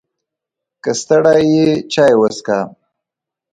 [0.83, 2.59] که ستړی یې، چای وڅښه!